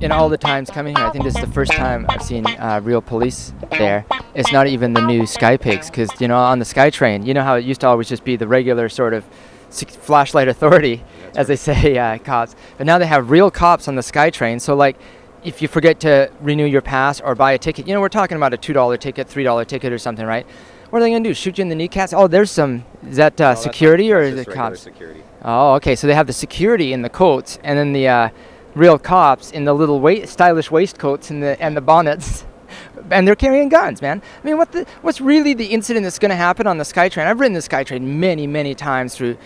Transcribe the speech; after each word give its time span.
in 0.00 0.12
all 0.12 0.28
the 0.28 0.38
times 0.38 0.70
coming 0.70 0.96
here, 0.96 1.04
I 1.04 1.10
think 1.10 1.24
this 1.24 1.34
is 1.34 1.40
the 1.40 1.52
first 1.52 1.72
time 1.72 2.06
I've 2.08 2.22
seen 2.22 2.46
uh, 2.46 2.80
real 2.82 3.00
police 3.02 3.52
there. 3.70 4.04
It's 4.34 4.52
not 4.52 4.66
even 4.66 4.92
the 4.92 5.04
new 5.04 5.26
Sky 5.26 5.56
Pigs, 5.56 5.90
because 5.90 6.08
you 6.20 6.28
know 6.28 6.36
on 6.36 6.58
the 6.58 6.64
SkyTrain, 6.64 7.26
you 7.26 7.34
know 7.34 7.42
how 7.42 7.56
it 7.56 7.64
used 7.64 7.80
to 7.82 7.88
always 7.88 8.08
just 8.08 8.24
be 8.24 8.36
the 8.36 8.46
regular 8.46 8.88
sort 8.88 9.14
of 9.14 9.24
flashlight 9.70 10.48
authority, 10.48 11.02
as 11.36 11.48
they 11.48 11.56
say, 11.56 11.98
uh, 11.98 12.18
cops. 12.18 12.56
But 12.78 12.86
now 12.86 12.98
they 12.98 13.06
have 13.06 13.30
real 13.30 13.50
cops 13.50 13.88
on 13.88 13.94
the 13.94 14.02
SkyTrain. 14.02 14.60
So 14.60 14.74
like, 14.74 14.96
if 15.44 15.62
you 15.62 15.68
forget 15.68 16.00
to 16.00 16.30
renew 16.40 16.66
your 16.66 16.82
pass 16.82 17.20
or 17.20 17.34
buy 17.34 17.52
a 17.52 17.58
ticket, 17.58 17.86
you 17.86 17.94
know 17.94 18.00
we're 18.00 18.08
talking 18.08 18.36
about 18.36 18.54
a 18.54 18.56
two 18.56 18.72
dollar 18.72 18.96
ticket, 18.96 19.28
three 19.28 19.44
dollar 19.44 19.64
ticket, 19.64 19.92
or 19.92 19.98
something, 19.98 20.26
right? 20.26 20.46
What 20.90 20.98
are 20.98 21.02
they 21.02 21.10
gonna 21.10 21.22
do? 21.24 21.34
Shoot 21.34 21.58
you 21.58 21.62
in 21.62 21.68
the 21.68 21.76
kneecaps? 21.76 22.12
Oh, 22.12 22.26
there's 22.26 22.50
some. 22.50 22.84
Is 23.06 23.16
that 23.16 23.40
uh, 23.40 23.54
No, 23.54 23.60
security 23.60 24.08
that's, 24.08 24.16
or 24.16 24.34
that's 24.34 24.48
is 24.48 24.52
it 24.52 24.56
cops? 24.56 24.80
Security. 24.80 25.22
Oh, 25.42 25.74
okay. 25.74 25.94
So 25.94 26.06
they 26.06 26.14
have 26.14 26.26
the 26.26 26.32
security 26.32 26.92
in 26.92 27.02
the 27.02 27.08
coats, 27.08 27.58
and 27.62 27.78
then 27.78 27.92
the 27.92 28.08
uh, 28.08 28.28
real 28.74 28.98
cops 28.98 29.50
in 29.50 29.64
the 29.64 29.74
little 29.74 30.00
stylish 30.26 30.70
waistcoats 30.70 31.30
and 31.30 31.42
the 31.42 31.60
and 31.60 31.76
the 31.76 31.80
bonnets, 31.80 32.44
and 33.10 33.26
they're 33.26 33.36
carrying 33.36 33.68
guns, 33.68 34.02
man. 34.02 34.22
I 34.42 34.46
mean, 34.46 34.58
what 34.58 34.72
the 34.72 34.86
what's 35.02 35.20
really 35.20 35.54
the 35.54 35.66
incident 35.66 36.04
that's 36.04 36.18
going 36.18 36.30
to 36.30 36.36
happen 36.36 36.66
on 36.66 36.78
the 36.78 36.84
SkyTrain? 36.84 37.26
I've 37.26 37.40
ridden 37.40 37.54
the 37.54 37.60
SkyTrain 37.60 38.02
many, 38.02 38.46
many 38.46 38.74
times 38.74 39.14
through. 39.14 39.36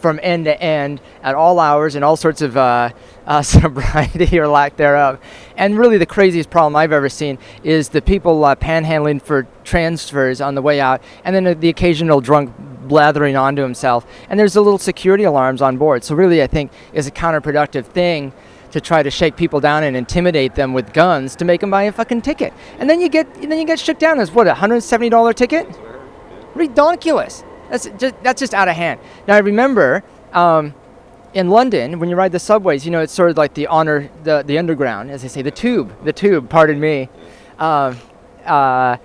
From 0.00 0.20
end 0.22 0.44
to 0.44 0.62
end 0.62 1.00
at 1.24 1.34
all 1.34 1.58
hours 1.58 1.96
and 1.96 2.04
all 2.04 2.16
sorts 2.16 2.40
of 2.40 2.56
uh, 2.56 2.90
uh, 3.26 3.42
sobriety 3.42 4.38
or 4.38 4.46
lack 4.46 4.76
thereof. 4.76 5.18
And 5.56 5.76
really, 5.76 5.98
the 5.98 6.06
craziest 6.06 6.50
problem 6.50 6.76
I've 6.76 6.92
ever 6.92 7.08
seen 7.08 7.36
is 7.64 7.88
the 7.88 8.00
people 8.00 8.44
uh, 8.44 8.54
panhandling 8.54 9.20
for 9.20 9.48
transfers 9.64 10.40
on 10.40 10.54
the 10.54 10.62
way 10.62 10.80
out, 10.80 11.02
and 11.24 11.34
then 11.34 11.58
the 11.58 11.68
occasional 11.68 12.20
drunk 12.20 12.54
blathering 12.88 13.36
onto 13.36 13.62
himself. 13.62 14.06
And 14.28 14.38
there's 14.38 14.54
the 14.54 14.62
little 14.62 14.78
security 14.78 15.24
alarms 15.24 15.62
on 15.62 15.76
board. 15.76 16.04
So 16.04 16.14
really, 16.14 16.42
I 16.42 16.46
think 16.46 16.72
is 16.92 17.06
a 17.06 17.10
counterproductive 17.10 17.84
thing 17.84 18.32
to 18.70 18.80
try 18.80 19.02
to 19.02 19.10
shake 19.10 19.36
people 19.36 19.60
down 19.60 19.82
and 19.82 19.96
intimidate 19.96 20.54
them 20.54 20.74
with 20.74 20.92
guns 20.92 21.34
to 21.36 21.44
make 21.44 21.60
them 21.60 21.70
buy 21.70 21.84
a 21.84 21.92
fucking 21.92 22.22
ticket. 22.22 22.52
And 22.78 22.88
then 22.88 23.00
you 23.00 23.08
get 23.08 23.32
then 23.34 23.58
you 23.58 23.66
get 23.66 23.78
shook 23.78 23.98
down 23.98 24.20
as 24.20 24.32
what 24.32 24.46
a 24.46 24.54
hundred 24.54 24.82
seventy 24.82 25.08
dollar 25.10 25.32
ticket. 25.32 25.66
Ridiculous. 26.54 27.44
That's 27.70 27.88
just 27.98 28.14
that's 28.22 28.40
just 28.40 28.54
out 28.54 28.68
of 28.68 28.76
hand. 28.76 29.00
Now 29.26 29.36
I 29.36 29.38
remember. 29.38 30.02
Um, 30.32 30.74
in 31.34 31.50
London, 31.50 31.98
when 31.98 32.08
you 32.08 32.16
ride 32.16 32.32
the 32.32 32.38
subways, 32.38 32.84
you 32.86 32.90
know 32.90 33.00
it's 33.00 33.12
sort 33.12 33.30
of 33.30 33.36
like 33.36 33.54
the 33.54 33.66
honor, 33.66 34.10
the 34.24 34.42
the 34.42 34.58
underground, 34.58 35.10
as 35.10 35.22
they 35.22 35.28
say, 35.28 35.42
the 35.42 35.50
tube, 35.50 35.94
the 36.04 36.12
tube. 36.12 36.48
Pardon 36.48 36.80
me. 36.80 37.08
Um, 37.58 37.98
uh, 38.44 38.96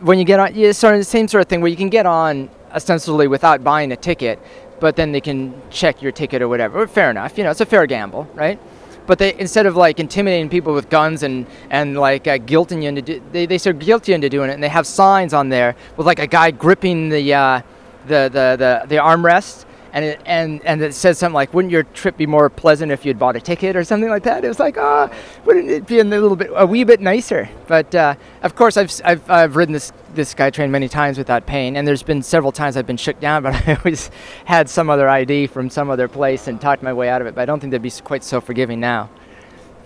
when 0.00 0.18
you 0.18 0.24
get 0.24 0.40
on, 0.40 0.54
yeah, 0.54 0.72
sort 0.72 0.94
of 0.94 1.00
the 1.00 1.04
same 1.04 1.28
sort 1.28 1.42
of 1.42 1.48
thing 1.48 1.60
where 1.60 1.70
you 1.70 1.76
can 1.76 1.88
get 1.88 2.06
on 2.06 2.48
ostensibly 2.76 3.26
without 3.26 3.64
buying 3.64 3.90
a 3.90 3.96
ticket, 3.96 4.38
but 4.78 4.94
then 4.94 5.10
they 5.10 5.20
can 5.20 5.60
check 5.70 6.02
your 6.02 6.12
ticket 6.12 6.42
or 6.42 6.48
whatever. 6.48 6.86
Fair 6.86 7.10
enough, 7.10 7.38
you 7.38 7.44
know, 7.44 7.50
it's 7.50 7.62
a 7.62 7.66
fair 7.66 7.86
gamble, 7.86 8.28
right? 8.34 8.60
But 9.06 9.18
they 9.18 9.34
instead 9.38 9.66
of 9.66 9.76
like 9.76 9.98
intimidating 9.98 10.48
people 10.48 10.74
with 10.74 10.90
guns 10.90 11.22
and 11.22 11.46
and 11.70 11.96
like 11.96 12.26
uh, 12.26 12.38
guilting 12.38 12.82
you 12.82 12.88
into 12.88 13.02
do, 13.02 13.22
they 13.32 13.46
they 13.46 13.58
sort 13.58 13.76
of 13.76 13.82
guilt 13.82 14.08
you 14.08 14.14
into 14.14 14.28
doing 14.28 14.50
it, 14.50 14.54
and 14.54 14.62
they 14.62 14.68
have 14.68 14.86
signs 14.86 15.32
on 15.32 15.48
there 15.48 15.74
with 15.96 16.06
like 16.06 16.18
a 16.18 16.26
guy 16.26 16.50
gripping 16.50 17.08
the 17.08 17.32
uh, 17.32 17.62
the 18.06 18.28
the 18.32 18.56
the 18.58 18.86
the 18.88 18.96
armrest. 18.96 19.64
And 19.96 20.04
it, 20.04 20.20
and 20.26 20.62
and 20.66 20.82
it 20.82 20.92
says 20.92 21.16
something 21.16 21.32
like, 21.32 21.54
"Wouldn't 21.54 21.72
your 21.72 21.84
trip 21.84 22.18
be 22.18 22.26
more 22.26 22.50
pleasant 22.50 22.92
if 22.92 23.06
you'd 23.06 23.18
bought 23.18 23.34
a 23.34 23.40
ticket 23.40 23.76
or 23.76 23.82
something 23.82 24.10
like 24.10 24.24
that?" 24.24 24.44
It 24.44 24.48
was 24.48 24.58
like, 24.58 24.76
"Ah, 24.76 25.10
wouldn't 25.46 25.70
it 25.70 25.86
be 25.86 26.00
a 26.00 26.04
little 26.04 26.36
bit, 26.36 26.50
a 26.54 26.66
wee 26.66 26.84
bit 26.84 27.00
nicer?" 27.00 27.48
But 27.66 27.94
uh, 27.94 28.14
of 28.42 28.54
course, 28.54 28.76
I've, 28.76 28.92
I've 29.02 29.30
I've 29.30 29.56
ridden 29.56 29.72
this 29.72 29.94
this 30.14 30.34
SkyTrain 30.34 30.68
many 30.68 30.90
times 30.90 31.16
without 31.16 31.46
pain, 31.46 31.76
and 31.76 31.88
there's 31.88 32.02
been 32.02 32.22
several 32.22 32.52
times 32.52 32.76
I've 32.76 32.86
been 32.86 32.98
shook 32.98 33.20
down, 33.20 33.42
but 33.44 33.54
I 33.54 33.76
always 33.76 34.10
had 34.44 34.68
some 34.68 34.90
other 34.90 35.08
ID 35.08 35.46
from 35.46 35.70
some 35.70 35.88
other 35.88 36.08
place 36.08 36.46
and 36.46 36.60
talked 36.60 36.82
my 36.82 36.92
way 36.92 37.08
out 37.08 37.22
of 37.22 37.26
it. 37.26 37.34
But 37.34 37.40
I 37.40 37.44
don't 37.46 37.58
think 37.58 37.70
they'd 37.70 37.80
be 37.80 37.90
quite 38.04 38.22
so 38.22 38.42
forgiving 38.42 38.80
now. 38.80 39.08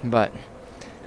But 0.03 0.32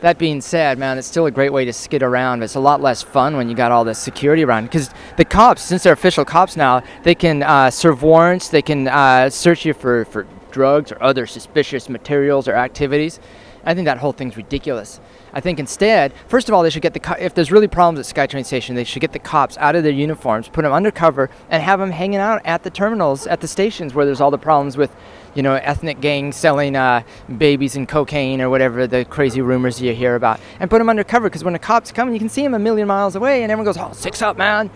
that 0.03 0.18
being 0.18 0.41
said, 0.41 0.78
man, 0.78 0.97
it's 0.97 1.08
still 1.08 1.28
a 1.28 1.31
great 1.31 1.53
way 1.53 1.64
to 1.64 1.72
skid 1.72 2.03
around. 2.03 2.40
But 2.40 2.46
it's 2.46 2.56
a 2.56 2.59
lot 2.59 2.81
less 2.81 3.02
fun 3.02 3.38
when 3.38 3.47
you 3.47 3.56
got 3.56 3.72
all 3.72 3.86
this 3.86 3.97
security 3.97 4.44
around. 4.44 4.66
Because 4.66 4.90
the 5.16 5.24
cops, 5.24 5.62
since 5.62 5.84
they're 5.84 5.94
official 5.94 6.25
cops 6.25 6.58
now, 6.58 6.84
they 7.03 7.16
can 7.16 7.41
uh, 7.41 7.72
serve 7.72 8.03
warrants, 8.03 8.50
they 8.50 8.62
can 8.62 8.90
uh, 8.90 9.30
search 9.30 9.66
you 9.66 9.74
for, 9.74 10.03
for 10.06 10.28
drugs 10.53 10.91
or 10.91 11.03
other 11.03 11.28
suspicious 11.28 11.90
materials 11.90 12.47
or 12.47 12.56
activities. 12.56 13.19
I 13.66 13.74
think 13.74 13.86
that 13.86 13.97
whole 13.97 14.12
thing's 14.12 14.36
ridiculous. 14.36 15.00
I 15.34 15.40
think 15.40 15.58
instead, 15.58 16.14
first 16.28 16.50
of 16.50 16.53
all, 16.53 16.64
they 16.64 16.69
should 16.69 16.81
get 16.81 16.94
the 16.94 17.00
co- 17.00 17.16
if 17.18 17.34
there's 17.34 17.52
really 17.52 17.68
problems 17.68 18.00
at 18.00 18.16
SkyTrain 18.16 18.46
station, 18.46 18.75
they 18.75 18.84
should 18.84 19.02
get 19.02 19.14
the 19.14 19.19
cops 19.19 19.58
out 19.58 19.75
of 19.75 19.84
their 19.84 19.91
uniforms, 19.91 20.50
put 20.50 20.64
them 20.64 20.74
undercover, 20.74 21.30
and 21.50 21.64
have 21.64 21.80
them 21.80 21.91
hanging 21.91 22.19
out 22.19 22.41
at 22.46 22.64
the 22.64 22.69
terminals 22.69 23.25
at 23.25 23.40
the 23.40 23.47
stations 23.47 23.94
where 23.94 24.06
there's 24.06 24.19
all 24.19 24.31
the 24.31 24.38
problems 24.38 24.75
with, 24.75 24.94
you 25.34 25.41
know, 25.41 25.53
ethnic 25.56 26.02
gangs 26.02 26.36
selling 26.36 26.75
uh, 26.75 27.03
babies 27.38 27.78
and 27.78 27.88
cocaine 27.88 28.41
or 28.41 28.50
whatever 28.50 28.85
the 28.85 29.06
crazy 29.06 29.41
rumors 29.41 29.81
you 29.81 29.94
hear 29.94 30.16
about, 30.16 30.41
and 30.59 30.70
put 30.70 30.80
them 30.80 30.90
undercover 30.90 31.30
because 31.30 31.44
when 31.44 31.53
the 31.53 31.59
cops 31.59 31.91
come, 31.91 32.12
you 32.12 32.20
can 32.20 32.30
see 32.30 32.44
them 32.44 32.53
a 32.53 32.59
million 32.59 32.88
miles 32.88 33.16
away, 33.16 33.44
and 33.44 33.52
everyone 33.52 33.66
goes, 33.66 33.78
"Oh, 33.78 33.94
six 33.94 34.22
up, 34.22 34.38
man." 34.38 34.70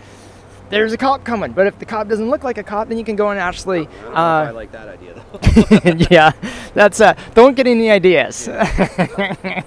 There's 0.70 0.92
a 0.92 0.98
cop 0.98 1.24
coming, 1.24 1.52
but 1.52 1.66
if 1.66 1.78
the 1.78 1.86
cop 1.86 2.08
doesn't 2.08 2.28
look 2.28 2.44
like 2.44 2.58
a 2.58 2.62
cop, 2.62 2.88
then 2.88 2.98
you 2.98 3.04
can 3.04 3.16
go 3.16 3.30
and 3.30 3.40
actually. 3.40 3.80
I 3.80 3.84
don't 3.84 4.02
know 4.02 4.10
if 4.10 4.16
Uh, 4.16 4.20
I 4.20 4.50
like 4.50 4.72
that 4.72 4.88
idea 4.88 5.14
though. 5.14 6.06
yeah, 6.10 6.32
that's 6.74 7.00
uh, 7.00 7.14
don't 7.34 7.56
get 7.56 7.66
any 7.66 7.90
ideas. 7.90 8.46
yeah, 8.48 9.64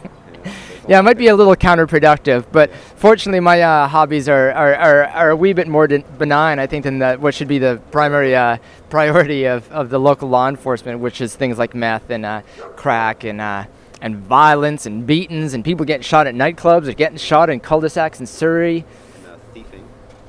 it 0.99 1.03
might 1.03 1.17
be 1.17 1.27
a 1.27 1.35
little 1.35 1.55
counterproductive, 1.55 2.45
but 2.51 2.71
fortunately, 2.95 3.39
my 3.39 3.61
uh, 3.61 3.87
hobbies 3.87 4.29
are, 4.29 4.51
are, 4.51 4.75
are, 4.75 5.03
are 5.05 5.29
a 5.31 5.35
wee 5.35 5.53
bit 5.53 5.67
more 5.67 5.87
benign, 5.87 6.59
I 6.59 6.67
think, 6.67 6.83
than 6.83 6.99
the, 6.99 7.15
what 7.15 7.33
should 7.33 7.47
be 7.47 7.57
the 7.57 7.81
primary 7.91 8.35
uh, 8.35 8.57
priority 8.89 9.45
of, 9.45 9.69
of 9.71 9.89
the 9.89 9.99
local 9.99 10.29
law 10.29 10.49
enforcement, 10.49 10.99
which 10.99 11.19
is 11.19 11.35
things 11.35 11.57
like 11.57 11.73
meth 11.73 12.11
and 12.11 12.25
uh, 12.25 12.41
crack 12.75 13.23
and 13.23 13.41
uh, 13.41 13.65
and 14.01 14.17
violence 14.17 14.85
and 14.85 15.05
beatings 15.05 15.53
and 15.53 15.63
people 15.63 15.85
getting 15.85 16.01
shot 16.01 16.27
at 16.27 16.35
nightclubs 16.35 16.87
or 16.87 16.93
getting 16.93 17.17
shot 17.17 17.49
in 17.49 17.59
cul-de-sacs 17.59 18.19
in 18.19 18.25
Surrey. 18.25 18.83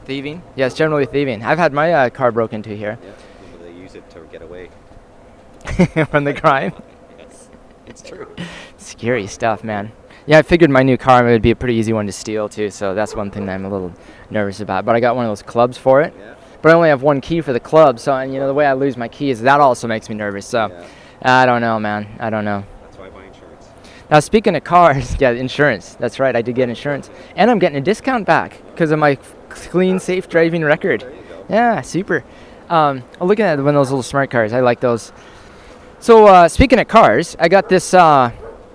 Thieving. 0.04 0.42
Yes, 0.56 0.74
generally 0.74 1.06
thieving. 1.06 1.42
I've 1.42 1.58
had 1.58 1.72
my 1.72 1.92
uh, 1.92 2.10
car 2.10 2.32
broken 2.32 2.56
into 2.56 2.70
here 2.76 2.98
Yeah. 3.02 3.10
They 3.62 3.72
use 3.72 3.94
it 3.94 4.08
to 4.10 4.20
get 4.30 4.42
away. 4.42 4.70
from 6.10 6.24
the 6.24 6.34
crime. 6.34 6.72
Yes. 7.18 7.48
It's 7.86 8.02
true. 8.02 8.28
Scary 8.76 9.26
stuff, 9.26 9.62
man. 9.64 9.92
Yeah, 10.26 10.38
I 10.38 10.42
figured 10.42 10.70
my 10.70 10.82
new 10.82 10.96
car 10.96 11.24
would 11.24 11.42
be 11.42 11.50
a 11.50 11.56
pretty 11.56 11.74
easy 11.74 11.92
one 11.92 12.06
to 12.06 12.12
steal 12.12 12.48
too, 12.48 12.70
so 12.70 12.94
that's 12.94 13.14
one 13.16 13.30
thing 13.30 13.46
that 13.46 13.54
I'm 13.54 13.64
a 13.64 13.68
little 13.68 13.92
nervous 14.30 14.60
about. 14.60 14.84
But 14.84 14.94
I 14.94 15.00
got 15.00 15.16
one 15.16 15.24
of 15.24 15.30
those 15.30 15.42
clubs 15.42 15.76
for 15.78 16.00
it. 16.02 16.14
Yeah. 16.16 16.34
But 16.60 16.70
I 16.70 16.74
only 16.74 16.90
have 16.90 17.02
one 17.02 17.20
key 17.20 17.40
for 17.40 17.52
the 17.52 17.58
club, 17.60 17.98
so 17.98 18.12
and 18.14 18.32
you 18.32 18.38
know 18.38 18.46
the 18.46 18.54
way 18.54 18.66
I 18.66 18.72
lose 18.74 18.96
my 18.96 19.08
key 19.08 19.30
is 19.30 19.40
that 19.42 19.60
also 19.60 19.88
makes 19.88 20.08
me 20.08 20.14
nervous. 20.14 20.46
So 20.46 20.68
Yeah. 20.68 20.86
I 21.22 21.46
don't 21.46 21.60
know, 21.60 21.78
man. 21.80 22.06
I 22.20 22.30
don't 22.30 22.44
know. 22.44 22.64
That's 22.84 22.98
why 22.98 23.06
I 23.06 23.10
buy 23.10 23.24
insurance. 23.24 23.68
Now 24.10 24.20
speaking 24.20 24.54
of 24.54 24.62
cars, 24.64 25.16
yeah, 25.20 25.30
insurance. 25.30 25.94
That's 25.94 26.20
right. 26.20 26.34
I 26.36 26.42
did 26.42 26.54
get 26.54 26.68
insurance, 26.68 27.10
and 27.34 27.50
I'm 27.50 27.58
getting 27.58 27.78
a 27.78 27.80
discount 27.80 28.24
back 28.26 28.60
because 28.70 28.92
of 28.92 29.00
my 29.00 29.18
clean, 29.52 29.98
safe 29.98 30.28
driving 30.28 30.64
record. 30.64 31.04
Yeah, 31.48 31.80
super. 31.80 32.24
Um, 32.68 33.04
looking 33.20 33.44
at 33.44 33.58
one 33.58 33.68
of 33.68 33.74
those 33.74 33.90
little 33.90 34.02
smart 34.02 34.30
cars. 34.30 34.52
I 34.52 34.60
like 34.60 34.80
those. 34.80 35.12
So 36.00 36.26
uh, 36.26 36.48
speaking 36.48 36.78
of 36.78 36.88
cars, 36.88 37.36
I 37.38 37.48
got 37.48 37.68
this. 37.68 37.94
Uh, 37.94 38.32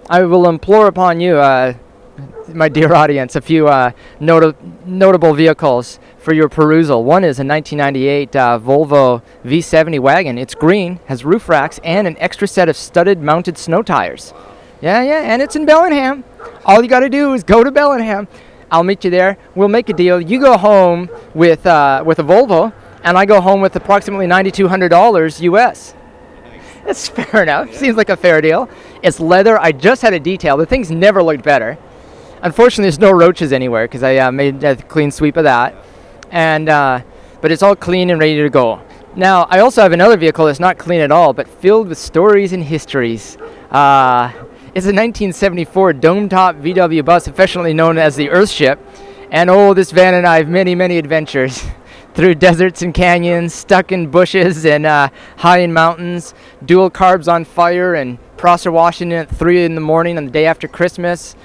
I 0.09 0.23
will 0.23 0.47
implore 0.47 0.87
upon 0.87 1.19
you, 1.19 1.37
uh, 1.37 1.73
my 2.47 2.69
dear 2.69 2.93
audience, 2.93 3.35
a 3.35 3.41
few 3.41 3.67
uh, 3.67 3.91
nota- 4.19 4.55
notable 4.85 5.33
vehicles 5.33 5.99
for 6.17 6.33
your 6.33 6.47
perusal. 6.47 7.03
One 7.03 7.23
is 7.23 7.39
a 7.39 7.43
1998 7.43 8.35
uh, 8.35 8.59
Volvo 8.59 9.21
V70 9.43 9.99
wagon. 9.99 10.37
It's 10.37 10.55
green, 10.55 10.99
has 11.07 11.25
roof 11.25 11.49
racks, 11.49 11.79
and 11.83 12.07
an 12.07 12.15
extra 12.19 12.47
set 12.47 12.69
of 12.69 12.77
studded 12.77 13.21
mounted 13.21 13.57
snow 13.57 13.81
tires. 13.81 14.33
Yeah, 14.81 15.01
yeah, 15.01 15.33
and 15.33 15.41
it's 15.41 15.55
in 15.55 15.65
Bellingham. 15.65 16.23
All 16.65 16.81
you 16.81 16.87
got 16.87 16.99
to 17.01 17.09
do 17.09 17.33
is 17.33 17.43
go 17.43 17.63
to 17.63 17.71
Bellingham. 17.71 18.27
I'll 18.69 18.83
meet 18.83 19.03
you 19.03 19.09
there. 19.09 19.37
We'll 19.55 19.69
make 19.69 19.89
a 19.89 19.93
deal. 19.93 20.19
You 20.19 20.39
go 20.39 20.57
home 20.57 21.09
with 21.33 21.65
uh, 21.65 22.03
with 22.05 22.19
a 22.19 22.23
Volvo, 22.23 22.73
and 23.03 23.17
I 23.17 23.25
go 23.25 23.39
home 23.39 23.61
with 23.61 23.75
approximately 23.75 24.27
ninety-two 24.27 24.67
hundred 24.67 24.89
dollars 24.89 25.41
US. 25.41 25.93
That's 26.85 27.07
fair 27.09 27.43
enough. 27.43 27.73
Seems 27.73 27.97
like 27.97 28.09
a 28.09 28.15
fair 28.17 28.41
deal. 28.41 28.69
It's 29.03 29.19
leather. 29.19 29.59
I 29.59 29.71
just 29.71 30.01
had 30.01 30.13
a 30.13 30.19
detail. 30.19 30.57
The 30.57 30.65
thing's 30.65 30.89
never 30.89 31.21
looked 31.21 31.43
better. 31.43 31.77
Unfortunately, 32.41 32.83
there's 32.83 32.99
no 32.99 33.11
roaches 33.11 33.51
anywhere 33.51 33.85
because 33.85 34.03
I 34.03 34.17
uh, 34.17 34.31
made 34.31 34.63
a 34.63 34.75
clean 34.75 35.11
sweep 35.11 35.37
of 35.37 35.43
that. 35.43 35.75
And 36.31 36.69
uh, 36.69 37.01
but 37.41 37.51
it's 37.51 37.63
all 37.63 37.75
clean 37.75 38.09
and 38.09 38.19
ready 38.19 38.35
to 38.41 38.49
go. 38.49 38.81
Now 39.15 39.47
I 39.49 39.59
also 39.59 39.81
have 39.81 39.93
another 39.93 40.17
vehicle 40.17 40.45
that's 40.45 40.59
not 40.59 40.77
clean 40.77 41.01
at 41.01 41.11
all, 41.11 41.33
but 41.33 41.47
filled 41.47 41.87
with 41.87 41.97
stories 41.97 42.53
and 42.53 42.63
histories. 42.63 43.37
Uh, 43.71 44.31
it's 44.77 44.85
a 44.85 44.93
1974 44.93 45.93
dome 45.93 46.29
top 46.29 46.55
VW 46.57 47.03
bus, 47.03 47.25
affectionately 47.25 47.73
known 47.73 47.97
as 47.97 48.15
the 48.15 48.27
Earthship. 48.27 48.77
And 49.31 49.49
oh, 49.49 49.73
this 49.73 49.89
van 49.89 50.13
and 50.13 50.27
I 50.27 50.37
have 50.37 50.49
many, 50.49 50.75
many 50.75 50.99
adventures 50.99 51.65
through 52.13 52.35
deserts 52.35 52.83
and 52.83 52.93
canyons, 52.93 53.55
stuck 53.55 53.91
in 53.91 54.11
bushes 54.11 54.67
and 54.67 54.85
uh, 54.85 55.09
high 55.37 55.61
in 55.61 55.73
mountains, 55.73 56.35
dual 56.63 56.91
carbs 56.91 57.27
on 57.27 57.43
fire, 57.43 57.95
and 57.95 58.19
Prosser, 58.37 58.71
Washington 58.71 59.17
at 59.17 59.35
3 59.35 59.63
in 59.63 59.73
the 59.73 59.81
morning 59.81 60.15
on 60.15 60.25
the 60.25 60.31
day 60.31 60.45
after 60.45 60.67
Christmas. 60.67 61.35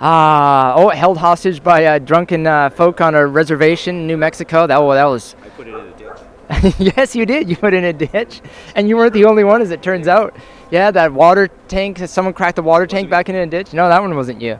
Ah, 0.00 0.74
oh, 0.76 0.90
held 0.90 1.18
hostage 1.18 1.64
by 1.64 1.86
uh, 1.86 1.98
drunken 1.98 2.46
uh, 2.46 2.70
folk 2.70 3.00
on 3.00 3.16
a 3.16 3.26
reservation 3.26 3.96
in 3.96 4.06
New 4.06 4.16
Mexico. 4.16 4.64
That, 4.64 4.78
oh, 4.78 4.92
that 4.92 5.06
was 5.06 5.34
yes, 6.78 7.16
you 7.16 7.26
did. 7.26 7.48
You 7.48 7.56
put 7.56 7.74
in 7.74 7.84
a 7.84 7.92
ditch, 7.92 8.40
and 8.74 8.88
you 8.88 8.96
weren't 8.96 9.12
the 9.12 9.24
only 9.24 9.42
one, 9.42 9.62
as 9.62 9.70
it 9.70 9.82
turns 9.82 10.06
out. 10.06 10.36
Yeah, 10.70 10.90
that 10.90 11.12
water 11.12 11.48
tank. 11.68 11.98
Someone 12.06 12.34
cracked 12.34 12.56
the 12.56 12.62
water 12.62 12.86
tank 12.86 13.10
back 13.10 13.28
into 13.28 13.40
a 13.40 13.46
ditch. 13.46 13.72
No, 13.72 13.88
that 13.88 14.00
one 14.00 14.14
wasn't 14.14 14.40
you. 14.40 14.58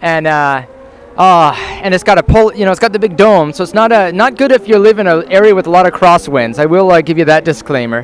And 0.00 0.26
uh, 0.26 0.66
uh, 1.16 1.52
and 1.82 1.94
it's 1.94 2.04
got 2.04 2.18
a 2.18 2.22
pull. 2.22 2.54
You 2.54 2.64
know, 2.64 2.70
it's 2.72 2.80
got 2.80 2.92
the 2.92 2.98
big 2.98 3.16
dome, 3.16 3.52
so 3.52 3.62
it's 3.62 3.74
not 3.74 3.92
a 3.92 4.12
not 4.12 4.36
good 4.36 4.50
if 4.50 4.66
you 4.66 4.78
live 4.78 4.98
in 4.98 5.06
an 5.06 5.30
area 5.30 5.54
with 5.54 5.66
a 5.66 5.70
lot 5.70 5.86
of 5.86 5.92
crosswinds. 5.92 6.58
I 6.58 6.66
will 6.66 6.90
uh, 6.90 7.00
give 7.00 7.18
you 7.18 7.24
that 7.26 7.44
disclaimer. 7.44 8.02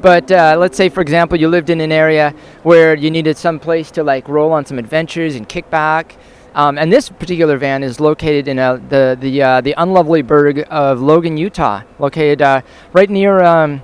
But 0.00 0.30
uh, 0.30 0.56
let's 0.58 0.76
say, 0.76 0.90
for 0.90 1.00
example, 1.00 1.40
you 1.40 1.48
lived 1.48 1.70
in 1.70 1.80
an 1.80 1.90
area 1.90 2.34
where 2.62 2.94
you 2.94 3.10
needed 3.10 3.38
some 3.38 3.58
place 3.58 3.90
to 3.92 4.04
like 4.04 4.28
roll 4.28 4.52
on 4.52 4.66
some 4.66 4.78
adventures 4.78 5.34
and 5.34 5.48
kick 5.48 5.70
back. 5.70 6.16
Um, 6.54 6.78
and 6.78 6.92
this 6.92 7.08
particular 7.08 7.56
van 7.58 7.82
is 7.82 7.98
located 7.98 8.46
in 8.48 8.58
uh, 8.58 8.76
the 8.88 9.16
the 9.20 9.42
uh, 9.42 9.60
the 9.60 9.74
unlovely 9.76 10.22
burg 10.22 10.64
of 10.70 11.00
Logan, 11.00 11.36
Utah, 11.36 11.82
located 11.98 12.42
uh, 12.42 12.60
right 12.92 13.10
near. 13.10 13.42
Um, 13.42 13.82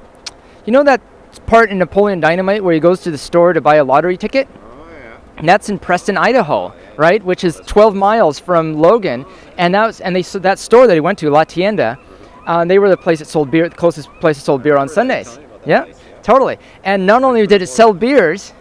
you 0.67 0.73
know 0.73 0.85
that 0.85 1.01
part 1.47 1.71
in 1.71 1.79
Napoleon 1.79 2.21
Dynamite 2.21 2.63
where 2.63 2.75
he 2.75 2.81
goes 2.81 3.01
to 3.01 3.11
the 3.11 3.19
store 3.19 3.53
to 3.53 3.61
buy 3.61 3.77
a 3.77 3.85
lottery 3.85 4.17
ticket. 4.17 4.49
Oh 4.55 4.87
yeah. 4.93 5.19
And 5.37 5.49
that's 5.49 5.69
in 5.69 5.79
Preston, 5.81 6.17
Idaho, 6.17 6.73
right? 6.97 7.25
Which 7.25 7.43
is 7.43 7.61
12 7.67 7.95
miles 7.97 8.39
from 8.39 8.75
Logan. 8.75 9.27
And 9.59 9.75
that 9.75 9.87
was, 9.87 10.01
and 10.01 10.15
they 10.15 10.23
so 10.23 10.39
that 10.41 10.59
store 10.61 10.87
that 10.87 10.95
he 10.95 11.01
went 11.01 11.19
to, 11.21 11.31
La 11.31 11.43
Tienda, 11.45 11.99
uh, 12.47 12.65
they 12.65 12.79
were 12.79 12.89
the 12.89 12.97
place 12.97 13.19
that 13.19 13.25
sold 13.27 13.51
beer, 13.51 13.69
the 13.69 13.75
closest 13.75 14.09
place 14.21 14.37
that 14.37 14.45
sold 14.45 14.63
beer 14.63 14.77
on 14.77 14.89
Sundays. 14.89 15.27
Tell 15.33 15.39
me 15.39 15.45
about 15.45 15.61
that 15.63 15.69
Yeah, 15.69 15.83
place, 15.85 15.97
yeah. 16.09 16.23
totally. 16.23 16.59
And 16.85 17.05
not 17.07 17.25
only 17.25 17.47
did 17.49 17.63
it 17.63 17.69
sell 17.69 17.93
beers, 17.93 18.53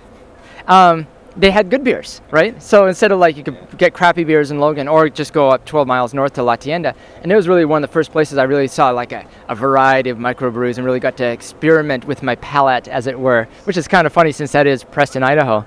um, 0.68 1.06
they 1.40 1.52
had 1.52 1.70
good 1.70 1.86
beers, 1.86 2.22
right? 2.32 2.62
So 2.62 2.88
instead 2.88 3.12
of 3.14 3.20
like 3.20 3.38
you 3.38 3.44
could 3.44 3.78
get 3.78 3.94
crappy 3.94 4.26
beers 4.26 4.52
in 4.52 4.60
Logan 4.60 4.90
or 4.90 5.10
just 5.10 5.32
go 5.32 5.50
up 5.50 5.66
12 5.66 5.88
miles 5.88 6.14
north 6.14 6.34
to 6.34 6.44
La 6.44 6.58
Tienda, 6.58 6.94
and 7.24 7.32
it 7.32 7.36
was 7.36 7.48
really 7.48 7.64
one 7.64 7.82
of 7.82 7.90
the 7.90 7.94
first 7.94 8.12
places 8.12 8.38
I 8.38 8.44
really 8.44 8.68
saw 8.68 8.90
like 8.92 9.14
a, 9.14 9.26
a 9.48 9.56
variety 9.56 10.10
of 10.10 10.18
microbrews 10.18 10.78
and 10.78 10.86
really 10.86 11.00
got 11.00 11.16
to 11.18 11.26
experiment 11.26 12.06
with 12.06 12.24
my 12.24 12.36
palate, 12.36 12.90
as 12.90 13.08
it 13.08 13.18
were, 13.18 13.48
which 13.64 13.78
is 13.78 13.88
kind 13.88 14.06
of 14.06 14.12
funny 14.12 14.34
since 14.34 14.52
that 14.52 14.68
is 14.68 14.84
Preston, 14.84 15.24
Idaho. 15.24 15.66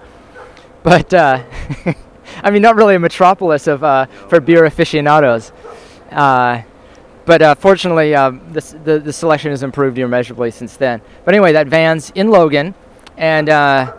But 0.83 1.15
uh, 1.15 1.43
I 2.43 2.51
mean, 2.51 2.61
not 2.61 2.77
really 2.77 2.95
a 2.95 2.99
metropolis 2.99 3.67
of 3.67 3.83
uh, 3.83 4.07
for 4.07 4.41
beer 4.41 4.67
aficionados. 4.67 5.53
Uh, 6.11 6.63
but 7.25 7.41
uh, 7.41 7.55
fortunately, 7.55 8.15
uh, 8.15 8.31
the, 8.31 9.01
the 9.03 9.13
selection 9.13 9.51
has 9.53 9.63
improved 9.63 9.97
immeasurably 9.97 10.51
since 10.51 10.77
then. 10.77 11.01
But 11.25 11.35
anyway, 11.35 11.53
that 11.53 11.69
van's 11.69 12.11
in 12.11 12.29
Logan, 12.29 12.75
and 13.17 13.49
uh, 13.49 13.97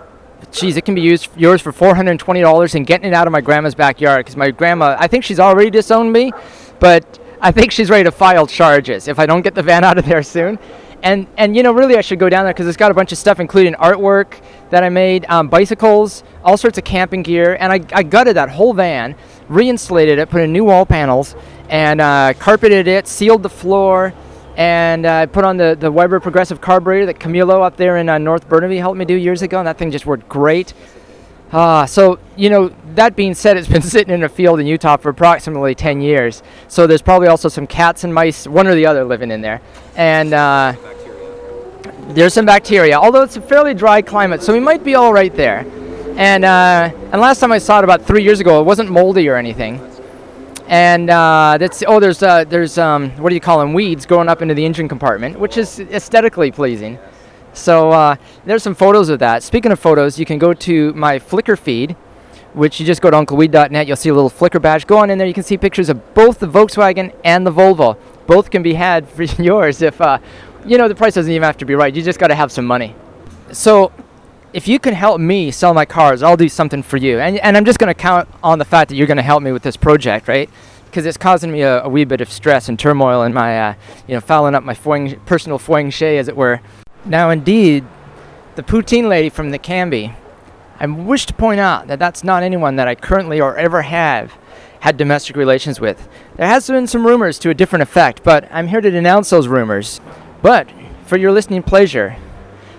geez, 0.51 0.77
it 0.77 0.85
can 0.85 0.95
be 0.95 1.01
used 1.01 1.29
yours 1.37 1.61
for 1.61 1.71
four 1.71 1.95
hundred 1.95 2.11
and 2.11 2.87
getting 2.87 3.07
it 3.07 3.13
out 3.13 3.27
of 3.27 3.31
my 3.31 3.41
grandma's 3.41 3.75
backyard 3.75 4.19
because 4.19 4.35
my 4.35 4.51
grandma, 4.51 4.95
I 4.99 5.07
think 5.07 5.23
she's 5.23 5.39
already 5.39 5.69
disowned 5.69 6.11
me, 6.11 6.31
but 6.79 7.19
I 7.41 7.51
think 7.51 7.71
she's 7.71 7.89
ready 7.89 8.03
to 8.05 8.11
file 8.11 8.47
charges 8.47 9.07
if 9.07 9.19
I 9.19 9.25
don't 9.25 9.41
get 9.41 9.55
the 9.55 9.63
van 9.63 9.83
out 9.83 9.97
of 9.97 10.05
there 10.05 10.23
soon. 10.23 10.59
And 11.03 11.27
and 11.37 11.55
you 11.55 11.63
know, 11.63 11.73
really, 11.73 11.97
I 11.97 12.01
should 12.01 12.19
go 12.19 12.29
down 12.29 12.45
there 12.45 12.53
because 12.53 12.67
it's 12.67 12.77
got 12.77 12.89
a 12.89 12.93
bunch 12.93 13.11
of 13.11 13.17
stuff, 13.17 13.39
including 13.39 13.73
artwork 13.73 14.41
that 14.69 14.83
I 14.83 14.89
made, 14.89 15.25
um, 15.27 15.49
bicycles, 15.49 16.23
all 16.43 16.55
sorts 16.55 16.77
of 16.77 16.85
camping 16.85 17.23
gear, 17.23 17.57
and 17.59 17.73
I, 17.73 17.81
I 17.93 18.03
gutted 18.03 18.37
that 18.37 18.49
whole 18.49 18.73
van, 18.73 19.15
reinsulated 19.49 20.17
it, 20.17 20.29
put 20.29 20.41
in 20.41 20.53
new 20.53 20.63
wall 20.63 20.85
panels, 20.85 21.35
and 21.69 21.99
uh, 21.99 22.33
carpeted 22.39 22.87
it, 22.87 23.07
sealed 23.07 23.43
the 23.43 23.49
floor, 23.49 24.13
and 24.55 25.05
I 25.05 25.25
put 25.25 25.45
on 25.45 25.57
the, 25.57 25.75
the 25.79 25.91
Weber 25.91 26.19
Progressive 26.19 26.61
carburetor 26.61 27.07
that 27.07 27.19
Camilo 27.19 27.63
up 27.63 27.77
there 27.77 27.97
in 27.97 28.09
uh, 28.09 28.17
North 28.17 28.47
Burnaby 28.47 28.77
helped 28.77 28.97
me 28.97 29.05
do 29.05 29.15
years 29.15 29.41
ago, 29.41 29.59
and 29.59 29.67
that 29.67 29.77
thing 29.77 29.91
just 29.91 30.05
worked 30.05 30.29
great. 30.29 30.73
Ah, 31.51 31.85
so 31.85 32.19
you 32.35 32.49
know, 32.49 32.73
that 32.95 33.15
being 33.15 33.33
said, 33.33 33.57
it's 33.57 33.67
been 33.77 33.81
sitting 33.81 34.13
in 34.13 34.23
a 34.23 34.29
field 34.29 34.59
in 34.59 34.67
Utah 34.67 34.97
for 34.97 35.09
approximately 35.09 35.75
10 35.75 36.01
years. 36.01 36.43
So 36.67 36.87
there's 36.87 37.01
probably 37.01 37.27
also 37.27 37.49
some 37.49 37.67
cats 37.67 38.03
and 38.03 38.13
mice, 38.13 38.47
one 38.47 38.67
or 38.67 38.75
the 38.75 38.85
other, 38.85 39.03
living 39.03 39.31
in 39.31 39.41
there, 39.41 39.61
and 39.95 40.33
uh, 40.33 40.73
there's 42.09 42.33
some 42.33 42.45
bacteria. 42.45 42.97
Although 42.97 43.23
it's 43.23 43.37
a 43.37 43.41
fairly 43.41 43.73
dry 43.73 44.01
climate, 44.01 44.41
so 44.43 44.53
we 44.53 44.59
might 44.59 44.83
be 44.83 44.95
all 44.95 45.13
right 45.13 45.33
there. 45.35 45.65
And 46.15 46.45
uh, 46.45 46.91
and 47.11 47.21
last 47.21 47.39
time 47.39 47.51
I 47.51 47.57
saw 47.57 47.79
it 47.79 47.83
about 47.83 48.05
three 48.05 48.23
years 48.23 48.39
ago, 48.39 48.59
it 48.59 48.65
wasn't 48.65 48.91
moldy 48.91 49.27
or 49.29 49.35
anything. 49.35 49.79
And 50.67 51.09
uh, 51.09 51.57
that's 51.59 51.83
oh, 51.85 51.99
there's 51.99 52.23
uh, 52.23 52.45
there's 52.45 52.77
um, 52.77 53.11
what 53.17 53.29
do 53.29 53.35
you 53.35 53.41
call 53.41 53.59
them? 53.59 53.73
Weeds 53.73 54.05
growing 54.05 54.29
up 54.29 54.41
into 54.41 54.53
the 54.53 54.65
engine 54.65 54.87
compartment, 54.87 55.37
which 55.37 55.57
is 55.57 55.79
aesthetically 55.79 56.51
pleasing. 56.51 56.97
So 57.53 57.91
uh, 57.91 58.15
there's 58.45 58.63
some 58.63 58.73
photos 58.73 59.09
of 59.09 59.19
that. 59.19 59.43
Speaking 59.43 59.71
of 59.71 59.79
photos, 59.79 60.17
you 60.17 60.25
can 60.25 60.39
go 60.39 60.53
to 60.53 60.93
my 60.93 61.19
Flickr 61.19 61.57
feed, 61.57 61.95
which 62.53 62.79
you 62.79 62.85
just 62.85 63.01
go 63.01 63.11
to 63.11 63.17
uncleweed.net. 63.17 63.87
You'll 63.87 63.95
see 63.95 64.09
a 64.09 64.13
little 64.13 64.29
Flickr 64.29 64.61
badge. 64.61 64.87
Go 64.87 64.97
on 64.97 65.09
in 65.09 65.17
there. 65.17 65.27
You 65.27 65.33
can 65.33 65.43
see 65.43 65.57
pictures 65.57 65.89
of 65.89 66.13
both 66.13 66.39
the 66.39 66.47
Volkswagen 66.47 67.13
and 67.23 67.45
the 67.45 67.51
Volvo. 67.51 67.97
Both 68.25 68.49
can 68.49 68.63
be 68.63 68.73
had 68.73 69.07
for 69.15 69.23
yours 69.23 69.81
if 69.81 69.99
uh, 70.01 70.17
you 70.65 70.77
know 70.77 70.87
the 70.87 70.95
price 70.95 71.15
doesn't 71.15 71.31
even 71.31 71.43
have 71.43 71.57
to 71.57 71.65
be 71.65 71.75
right. 71.75 71.93
You 71.93 72.01
just 72.01 72.19
got 72.19 72.27
to 72.27 72.35
have 72.35 72.51
some 72.51 72.65
money. 72.65 72.95
So 73.51 73.91
if 74.53 74.67
you 74.67 74.79
can 74.79 74.93
help 74.93 75.19
me 75.19 75.49
sell 75.49 75.73
my 75.73 75.85
cars, 75.85 76.21
I'll 76.21 76.37
do 76.37 76.47
something 76.47 76.83
for 76.83 76.97
you. 76.97 77.19
And, 77.19 77.39
and 77.39 77.57
I'm 77.57 77.65
just 77.65 77.79
going 77.79 77.93
to 77.93 77.99
count 77.99 78.29
on 78.43 78.59
the 78.59 78.65
fact 78.65 78.89
that 78.89 78.95
you're 78.95 79.07
going 79.07 79.17
to 79.17 79.23
help 79.23 79.41
me 79.41 79.51
with 79.51 79.63
this 79.63 79.75
project, 79.75 80.27
right? 80.27 80.49
Because 80.85 81.07
it's 81.07 81.17
causing 81.17 81.51
me 81.51 81.61
a, 81.61 81.83
a 81.83 81.89
wee 81.89 82.05
bit 82.05 82.21
of 82.21 82.31
stress 82.31 82.69
and 82.69 82.77
turmoil 82.77 83.23
in 83.23 83.33
my, 83.33 83.59
uh, 83.59 83.73
you 84.07 84.13
know, 84.13 84.21
fouling 84.21 84.53
up 84.53 84.63
my 84.63 84.75
foing, 84.75 85.23
personal 85.25 85.57
foing 85.57 85.91
shay, 85.91 86.19
as 86.19 86.27
it 86.27 86.37
were. 86.37 86.61
Now, 87.03 87.31
indeed, 87.31 87.83
the 88.55 88.61
poutine 88.61 89.09
lady 89.09 89.29
from 89.29 89.49
the 89.49 89.57
Cambie, 89.57 90.15
I 90.79 90.85
wish 90.85 91.25
to 91.25 91.33
point 91.33 91.59
out 91.59 91.87
that 91.87 91.97
that's 91.97 92.23
not 92.23 92.43
anyone 92.43 92.75
that 92.75 92.87
I 92.87 92.93
currently 92.93 93.41
or 93.41 93.57
ever 93.57 93.81
have 93.81 94.33
had 94.81 94.97
domestic 94.97 95.35
relations 95.35 95.79
with. 95.79 96.07
There 96.35 96.47
has 96.47 96.67
been 96.67 96.85
some 96.85 97.07
rumors 97.07 97.39
to 97.39 97.49
a 97.49 97.53
different 97.55 97.81
effect, 97.81 98.21
but 98.23 98.47
I'm 98.51 98.67
here 98.67 98.81
to 98.81 98.91
denounce 98.91 99.31
those 99.31 99.47
rumors. 99.47 99.99
But 100.41 100.69
for 101.05 101.17
your 101.17 101.31
listening 101.31 101.63
pleasure, 101.63 102.17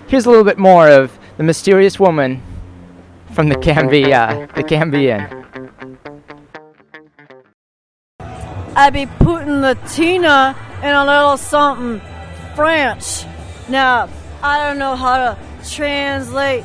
here's 0.07 0.25
a 0.25 0.29
little 0.29 0.45
bit 0.45 0.57
more 0.57 0.87
of 0.87 1.17
the 1.37 1.43
mysterious 1.43 1.99
woman 1.99 2.41
from 3.33 3.49
the 3.49 3.55
uh, 3.55 4.47
the 4.55 4.63
Cambie 4.63 5.09
Inn. 5.09 5.45
I 8.77 8.89
be 8.89 9.05
putting 9.05 9.61
the 9.61 9.77
Tina 9.89 10.55
in 10.83 10.89
a 10.89 11.05
little 11.05 11.37
something 11.37 12.01
French. 12.55 13.25
Now, 13.69 14.09
I 14.43 14.65
don't 14.65 14.77
know 14.77 14.95
how 14.95 15.17
to 15.17 15.37
translate 15.69 16.63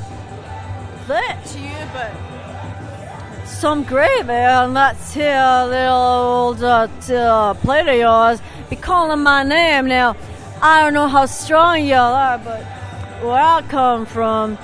that 1.07 1.45
to 1.47 1.59
you, 1.59 1.87
but 1.93 3.47
some 3.47 3.85
gravy 3.85 4.33
on 4.33 4.75
that 4.75 4.97
here 5.13 5.67
little 5.69 5.97
old 5.97 6.63
uh, 6.63 6.89
uh, 7.11 7.55
plate 7.55 7.89
of 7.89 7.97
yours 7.97 8.41
be 8.69 8.77
calling 8.77 9.23
my 9.23 9.43
name. 9.43 9.87
Now, 9.87 10.17
I 10.63 10.83
don't 10.83 10.95
know 10.95 11.09
how 11.09 11.27
strong 11.27 11.85
y'all 11.85 12.15
are, 12.15 12.39
but 12.39 12.80
where 13.23 13.33
I 13.33 13.63
come 13.69 14.07
from, 14.07 14.59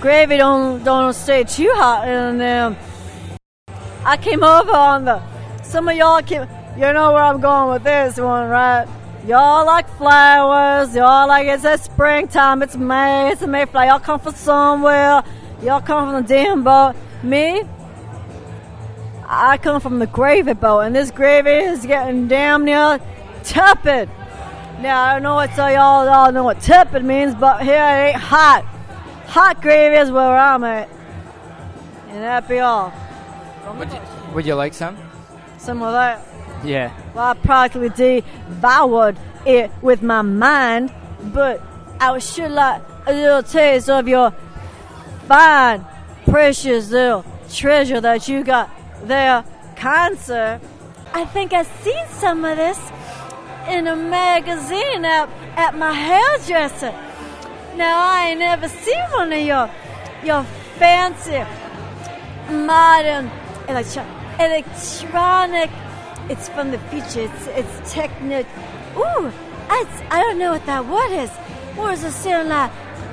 gravy 0.00 0.36
don't 0.36 0.82
don't 0.82 1.12
stay 1.12 1.44
too 1.44 1.70
hot 1.74 2.08
in 2.08 2.38
them. 2.38 2.76
Um, 2.76 3.76
I 4.04 4.16
came 4.16 4.42
over 4.42 4.72
on 4.72 5.04
the. 5.04 5.22
Some 5.62 5.88
of 5.88 5.96
y'all 5.96 6.22
came. 6.22 6.46
You 6.76 6.92
know 6.92 7.12
where 7.12 7.22
I'm 7.22 7.40
going 7.40 7.72
with 7.72 7.82
this 7.82 8.18
one, 8.18 8.48
right? 8.48 8.86
Y'all 9.26 9.66
like 9.66 9.88
flowers. 9.98 10.94
Y'all 10.94 11.28
like 11.28 11.46
it's 11.46 11.64
a 11.64 11.76
springtime. 11.78 12.62
It's 12.62 12.76
May. 12.76 13.32
It's 13.32 13.42
a 13.42 13.46
Mayflower. 13.46 13.86
Y'all 13.86 13.98
come 13.98 14.20
from 14.20 14.34
somewhere. 14.34 15.22
Y'all 15.62 15.80
come 15.80 16.10
from 16.10 16.22
the 16.22 16.28
damn 16.28 16.64
boat. 16.64 16.94
Me, 17.22 17.62
I 19.26 19.58
come 19.58 19.80
from 19.80 19.98
the 19.98 20.06
gravy 20.06 20.54
boat, 20.54 20.80
and 20.80 20.96
this 20.96 21.10
gravy 21.10 21.50
is 21.50 21.84
getting 21.84 22.28
damn 22.28 22.64
near 22.64 22.98
tepid. 23.44 24.08
Now 24.80 25.02
I 25.02 25.12
don't 25.12 25.22
know 25.22 25.34
what 25.34 25.54
so 25.54 25.66
y'all 25.66 26.08
all 26.08 26.32
know 26.32 26.44
what 26.44 26.60
tepid 26.62 27.04
means, 27.04 27.34
but 27.34 27.62
here 27.62 27.74
it 27.74 28.08
ain't 28.08 28.16
hot. 28.16 28.64
Hot 29.26 29.60
gravy 29.60 29.96
is 29.96 30.10
where 30.10 30.34
I'm 30.34 30.64
at, 30.64 30.88
and 32.08 32.22
that 32.22 32.48
be 32.48 32.60
all. 32.60 32.90
Would 33.76 33.92
you, 33.92 34.00
would 34.34 34.46
you 34.46 34.54
like 34.54 34.72
some? 34.72 34.96
Some 35.58 35.82
of 35.82 35.92
that. 35.92 36.26
Yeah. 36.64 36.94
Well, 37.14 37.26
I 37.26 37.34
practically 37.34 37.90
devoured 37.90 39.18
it 39.44 39.70
with 39.82 40.02
my 40.02 40.22
mind, 40.22 40.92
but 41.24 41.62
I 42.00 42.12
would 42.12 42.22
sure 42.22 42.48
like 42.48 42.82
a 43.06 43.12
little 43.12 43.42
taste 43.42 43.90
of 43.90 44.08
your 44.08 44.32
fine, 45.28 45.84
precious 46.24 46.90
little 46.90 47.24
treasure 47.52 48.00
that 48.00 48.28
you 48.28 48.42
got 48.44 48.70
there, 49.04 49.44
cancer. 49.76 50.58
I 51.12 51.26
think 51.26 51.52
I've 51.52 51.66
seen 51.82 52.06
some 52.08 52.44
of 52.46 52.56
this 52.56 52.78
in 53.68 53.86
a 53.86 53.96
magazine 53.96 55.04
at, 55.04 55.28
at 55.56 55.76
my 55.76 55.92
hairdresser. 55.92 56.92
Now, 57.76 58.00
I 58.00 58.30
ain't 58.30 58.40
never 58.40 58.68
seen 58.68 59.02
one 59.12 59.32
of 59.32 59.40
your, 59.40 59.70
your 60.24 60.44
fancy, 60.78 61.44
modern, 62.50 63.30
electro- 63.68 64.06
electronic 64.38 65.70
it's 66.30 66.48
from 66.48 66.70
the 66.70 66.78
future. 66.90 67.22
It's 67.22 67.46
it's 67.48 67.92
techno. 67.92 68.44
Ooh, 68.96 69.32
I, 69.68 69.84
I 70.10 70.22
don't 70.22 70.38
know 70.38 70.52
what 70.52 70.64
that 70.66 70.86
word 70.86 71.10
is. 71.10 71.30
What 71.76 71.90
does 71.90 72.04
it 72.04 72.12
sound 72.12 72.50
like? 72.50 72.70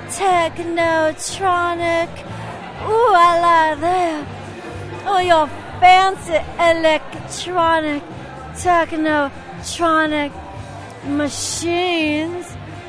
Technotronic. 0.10 2.10
Ooh, 2.88 3.14
I 3.16 3.40
like 3.42 3.80
that. 3.82 4.28
Oh, 5.08 5.18
your 5.18 5.48
fancy 5.80 6.38
electronic, 6.60 8.04
technotronic. 9.58 10.32
machines. 11.06 12.46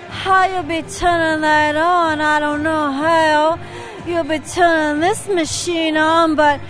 How 0.08 0.46
you'll 0.46 0.62
be 0.64 0.82
turning 0.82 1.42
that 1.42 1.76
on? 1.76 2.20
I 2.20 2.40
don't 2.40 2.62
know 2.62 2.90
how. 2.90 3.58
You'll 4.06 4.24
be 4.24 4.40
turning 4.40 5.00
this 5.00 5.28
machine 5.28 5.96
on, 5.96 6.34
but 6.34 6.60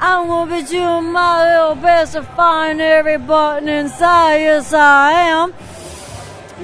I'm 0.00 0.28
gonna 0.28 0.60
be 0.60 0.62
doing 0.62 1.10
my 1.10 1.42
little 1.42 1.74
best 1.74 2.12
to 2.12 2.22
find 2.22 2.80
every 2.80 3.18
button 3.18 3.68
inside. 3.68 4.36
Yes, 4.38 4.72
I 4.72 5.12
am. 5.12 5.54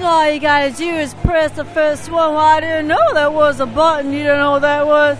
All 0.01 0.31
you 0.31 0.39
gotta 0.39 0.71
do 0.71 0.87
is 0.87 1.13
press 1.15 1.51
the 1.55 1.65
first 1.65 2.09
one. 2.09 2.35
Well, 2.35 2.37
I 2.37 2.61
didn't 2.61 2.87
know 2.87 3.13
that 3.13 3.33
was 3.33 3.59
a 3.59 3.65
button. 3.65 4.13
You 4.13 4.23
don't 4.23 4.39
know 4.39 4.51
what 4.51 4.61
that 4.61 4.85
was? 4.85 5.17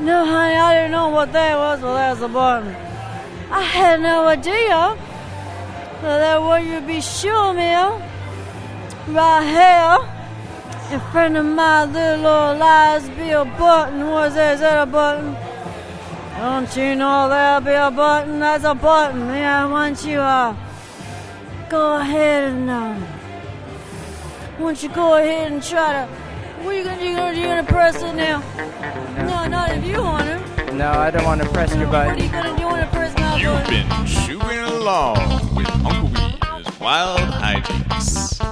No, 0.00 0.24
honey, 0.24 0.56
I 0.56 0.74
didn't 0.74 0.92
know 0.92 1.08
what 1.10 1.32
that 1.32 1.56
was. 1.56 1.80
Well, 1.82 1.94
that's 1.94 2.20
a 2.20 2.28
button. 2.28 2.74
I 3.50 3.62
had 3.62 4.00
no 4.00 4.26
idea 4.26 4.96
that 6.02 6.18
that 6.18 6.40
what 6.42 6.64
you'd 6.64 6.86
be 6.86 7.00
showing 7.00 7.56
me 7.56 7.72
right 9.08 9.44
here 9.44 10.12
in 10.92 11.00
front 11.10 11.36
of 11.36 11.44
my 11.46 11.84
little 11.84 12.26
old 12.26 12.58
lies 12.58 13.08
be 13.10 13.30
a 13.30 13.44
button. 13.44 14.06
What's 14.10 14.34
that? 14.34 14.54
Is 14.54 14.60
that 14.60 14.82
a 14.82 14.86
button? 14.86 15.36
Don't 16.38 16.76
you 16.76 16.94
know 16.96 17.28
there'll 17.28 17.60
be 17.60 17.70
a 17.72 17.90
button? 17.90 18.40
That's 18.40 18.64
a 18.64 18.74
button. 18.74 19.20
Yeah, 19.28 19.66
why 19.66 19.88
don't 19.88 20.04
you 20.06 20.20
uh, 20.20 20.54
go 21.68 21.96
ahead 21.96 22.52
and 22.52 22.70
um, 22.70 23.00
why 24.58 24.66
don't 24.66 24.82
you 24.82 24.88
go 24.90 25.16
ahead 25.16 25.52
and 25.52 25.62
try 25.62 25.92
to? 25.92 26.12
What 26.62 26.74
are 26.74 26.78
you 26.78 26.84
gonna 26.84 26.98
do? 27.00 27.06
You 27.06 27.16
gonna, 27.16 27.38
you 27.38 27.46
gonna 27.46 27.64
press 27.64 28.02
it 28.02 28.14
now? 28.14 28.40
No, 29.24 29.46
not 29.48 29.70
if 29.70 29.84
you 29.84 30.02
want 30.02 30.24
to. 30.26 30.74
No, 30.74 30.90
I 30.90 31.10
don't 31.10 31.24
want 31.24 31.42
to 31.42 31.48
press 31.50 31.74
your 31.74 31.86
button. 31.90 32.16
What 32.16 32.22
are 32.22 32.26
button. 32.26 32.26
you 32.26 32.30
gonna 32.32 32.56
do? 32.56 32.62
You 32.62 32.68
want 32.68 32.82
to 32.82 32.96
press 32.96 33.14
my 33.18 33.40
You've 33.40 33.52
button? 33.52 33.88
been 33.88 34.06
chewing 34.06 34.35
along 34.86 35.56
with 35.56 35.68
Uncle 35.84 36.10
Weed's 36.10 36.78
Wild 36.78 37.18
Hijinks. 37.18 38.38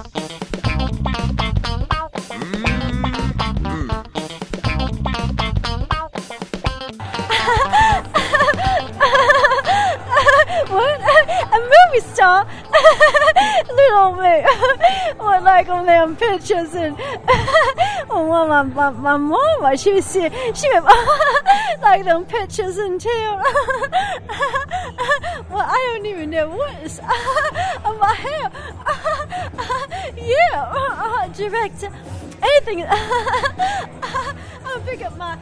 what? 10.69 10.99
A 11.53 11.59
movie 11.61 12.05
star? 12.13 12.45
Little 13.75 14.13
me. 14.15 14.41
what, 15.17 15.43
like 15.43 15.69
on 15.69 15.85
them 15.85 16.15
pictures 16.15 16.73
and 16.73 16.95
oh, 18.09 18.45
my, 18.47 18.63
my, 18.63 18.89
my 18.89 19.17
mama, 19.17 19.77
she 19.77 19.93
was 19.93 20.11
she, 20.11 20.21
she 20.53 20.69
was 20.69 21.79
like 21.81 22.03
them 22.03 22.25
pictures 22.25 22.77
and 22.77 22.99
too. 22.99 23.09
well, 25.49 25.65
I 25.65 25.93
don't 25.93 26.05
even 26.05 26.29
know 26.29 26.49
what 26.49 26.83
is 26.83 27.01
my 27.01 28.13
hair. 28.13 28.51
yeah, 30.17 30.71
uh, 30.73 31.27
director. 31.29 31.89
Anything. 32.41 32.85
I'll 34.65 34.81
pick 34.81 35.03
up 35.03 35.17
my 35.17 35.37